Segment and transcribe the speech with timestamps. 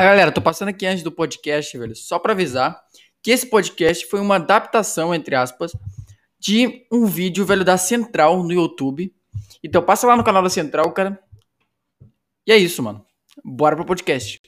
[0.00, 2.82] Ah, galera, tô passando aqui antes do podcast, velho, só pra avisar
[3.22, 5.76] que esse podcast foi uma adaptação, entre aspas,
[6.38, 9.14] de um vídeo, velho, da Central no YouTube.
[9.62, 11.20] Então passa lá no canal da Central, cara.
[12.46, 13.04] E é isso, mano.
[13.44, 14.40] Bora pro podcast.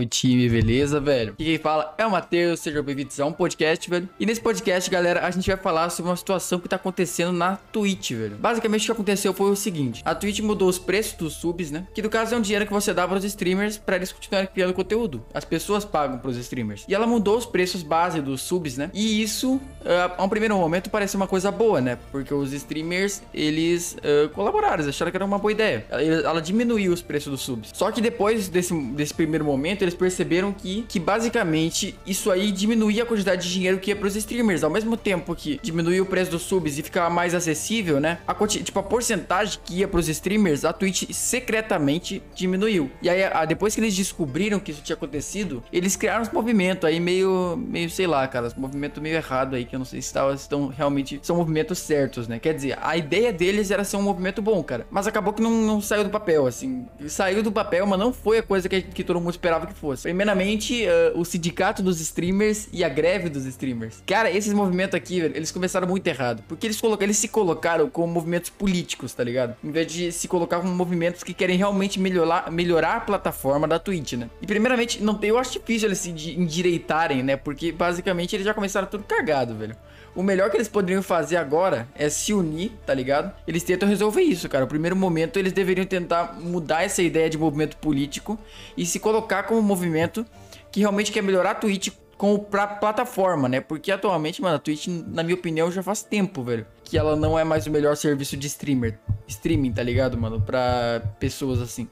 [0.00, 1.34] Salve time, beleza, velho?
[1.36, 4.08] Quem fala é o Matheus, seja bem-vindos a um podcast, velho.
[4.18, 7.56] E nesse podcast, galera, a gente vai falar sobre uma situação que tá acontecendo na
[7.56, 8.36] Twitch, velho.
[8.36, 11.86] Basicamente, o que aconteceu foi o seguinte: a Twitch mudou os preços dos subs, né?
[11.92, 14.48] Que no caso é um dinheiro que você dá para os streamers para eles continuarem
[14.52, 15.22] criando conteúdo.
[15.34, 16.84] As pessoas pagam pros streamers.
[16.88, 18.90] E ela mudou os preços base dos subs, né?
[18.94, 21.98] E isso, uh, a um primeiro momento, pareceu uma coisa boa, né?
[22.10, 25.84] Porque os streamers, eles uh, colaboraram, eles acharam que era uma boa ideia.
[25.90, 27.70] Ela, ela diminuiu os preços dos subs.
[27.74, 33.02] Só que depois desse, desse primeiro momento eles perceberam que, que basicamente isso aí diminuía
[33.02, 34.62] a quantidade de dinheiro que ia pros streamers.
[34.62, 38.18] Ao mesmo tempo que diminuía o preço dos subs e ficava mais acessível, né?
[38.26, 42.90] A, tipo, a porcentagem que ia pros streamers, a Twitch secretamente diminuiu.
[43.02, 46.84] E aí, a, depois que eles descobriram que isso tinha acontecido, eles criaram uns movimentos
[46.84, 50.00] aí meio, meio sei lá, cara, um movimento meio errado aí, que eu não sei
[50.00, 52.38] se estão realmente, são movimentos certos, né?
[52.38, 54.86] Quer dizer, a ideia deles era ser um movimento bom, cara.
[54.90, 56.86] Mas acabou que não, não saiu do papel, assim.
[57.08, 60.02] Saiu do papel, mas não foi a coisa que, que todo mundo esperava que fosse.
[60.02, 64.02] Primeiramente, uh, o sindicato dos streamers e a greve dos streamers.
[64.06, 66.42] Cara, esses movimentos aqui, eles começaram muito errado.
[66.46, 69.56] Porque eles, eles se colocaram como movimentos políticos, tá ligado?
[69.64, 73.78] Em vez de se colocar como movimentos que querem realmente melhorar, melhorar a plataforma da
[73.78, 74.28] Twitch, né?
[74.42, 77.36] E primeiramente, não, eu acho difícil eles se endireitarem, né?
[77.36, 79.76] Porque basicamente eles já começaram tudo cagado, velho.
[80.14, 83.32] O melhor que eles poderiam fazer agora é se unir, tá ligado?
[83.46, 84.64] Eles tentam resolver isso, cara.
[84.64, 88.38] O primeiro momento eles deveriam tentar mudar essa ideia de movimento político
[88.76, 90.24] e se colocar como um movimento
[90.70, 93.60] que realmente quer melhorar a Twitch com pra plataforma, né?
[93.60, 97.38] Porque atualmente, mano, a Twitch, na minha opinião, já faz tempo, velho, que ela não
[97.38, 101.88] é mais o melhor serviço de streamer, streaming, tá ligado, mano, para pessoas assim.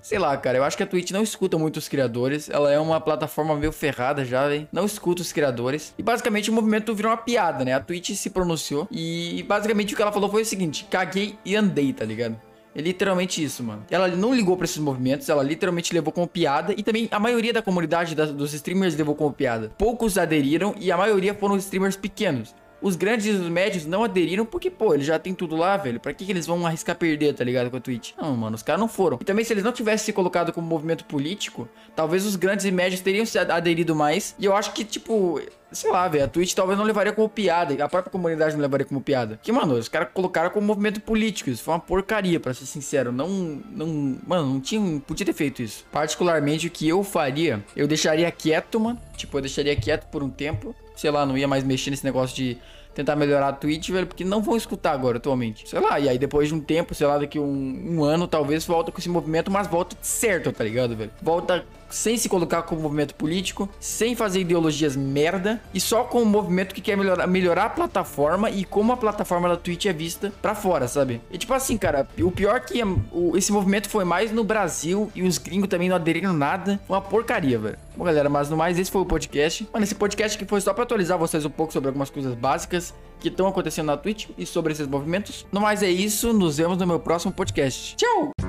[0.00, 2.50] Sei lá, cara, eu acho que a Twitch não escuta muito os criadores.
[2.50, 4.66] Ela é uma plataforma meio ferrada já, hein?
[4.72, 5.94] Não escuta os criadores.
[5.96, 7.72] E basicamente o movimento virou uma piada, né?
[7.74, 11.54] A Twitch se pronunciou e basicamente o que ela falou foi o seguinte: caguei e
[11.54, 12.40] andei, tá ligado?
[12.74, 13.84] É literalmente isso, mano.
[13.90, 16.74] Ela não ligou para esses movimentos, ela literalmente levou como piada.
[16.76, 19.70] E também a maioria da comunidade da, dos streamers levou como piada.
[19.76, 22.54] Poucos aderiram e a maioria foram streamers pequenos.
[22.80, 26.00] Os grandes e os médios não aderiram porque, pô, eles já tem tudo lá, velho.
[26.00, 28.10] Pra que, que eles vão arriscar perder, tá ligado, com a Twitch?
[28.20, 29.18] Não, mano, os caras não foram.
[29.20, 32.72] E também, se eles não tivessem se colocado como movimento político, talvez os grandes e
[32.72, 34.34] médios teriam se aderido mais.
[34.36, 35.40] E eu acho que, tipo,
[35.72, 38.86] sei lá, velho, a Twitch talvez não levaria como piada, a própria comunidade não levaria
[38.86, 39.38] como piada.
[39.42, 43.12] Que, mano, os caras colocaram como movimento político, isso foi uma porcaria, para ser sincero.
[43.12, 45.84] Não, não, mano, não tinha, podia ter feito isso.
[45.90, 50.30] Particularmente o que eu faria, eu deixaria quieto, mano, tipo, eu deixaria quieto por um
[50.30, 52.58] tempo, sei lá, não ia mais mexer nesse negócio de
[52.94, 55.68] tentar melhorar a Twitch, velho, porque não vão escutar agora atualmente.
[55.68, 58.64] Sei lá, e aí depois de um tempo, sei lá, daqui um, um ano, talvez
[58.66, 61.10] volta com esse movimento, mas volta certo, tá ligado, velho?
[61.20, 66.24] Volta sem se colocar como movimento político, sem fazer ideologias merda e só com um
[66.24, 70.32] movimento que quer melhorar, melhorar a plataforma e como a plataforma da Twitch é vista
[70.40, 71.20] pra fora, sabe?
[71.30, 75.10] E tipo assim, cara, o pior que é, o, esse movimento foi mais no Brasil
[75.14, 76.80] e os gringos também não aderiram nada.
[76.86, 77.78] Foi uma porcaria, velho.
[77.96, 79.68] Bom, galera, mas no mais, esse foi o podcast.
[79.72, 82.94] Mano, esse podcast aqui foi só pra atualizar vocês um pouco sobre algumas coisas básicas
[83.20, 85.46] que estão acontecendo na Twitch e sobre esses movimentos.
[85.52, 86.32] No mais, é isso.
[86.32, 87.96] Nos vemos no meu próximo podcast.
[87.96, 88.41] Tchau!